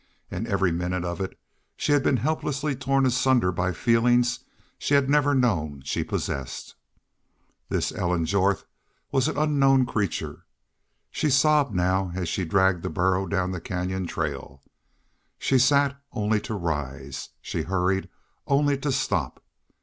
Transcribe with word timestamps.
And 0.31 0.47
every 0.47 0.71
minute 0.71 1.05
of 1.05 1.21
it 1.21 1.37
she 1.77 1.91
had 1.91 2.01
been 2.01 2.17
helplessly 2.17 2.75
torn 2.75 3.05
asunder 3.05 3.51
by 3.51 3.71
feelings 3.71 4.39
she 4.79 4.95
had 4.95 5.07
never 5.11 5.35
known 5.35 5.83
she 5.85 6.03
possessed. 6.03 6.73
This 7.69 7.91
Ellen 7.91 8.25
Jorth 8.25 8.65
was 9.11 9.27
an 9.27 9.37
unknown 9.37 9.85
creature. 9.85 10.47
She 11.11 11.29
sobbed 11.29 11.75
now 11.75 12.11
as 12.15 12.27
she 12.29 12.45
dragged 12.45 12.81
the 12.81 12.89
burro 12.89 13.27
down 13.27 13.51
the 13.51 13.61
canyon 13.61 14.07
trail. 14.07 14.63
She 15.37 15.59
sat 15.59 15.89
down 15.91 15.99
only 16.13 16.41
to 16.41 16.55
rise. 16.55 17.29
She 17.39 17.61
hurried 17.61 18.09
only 18.47 18.79
to 18.79 18.91
stop. 18.91 19.43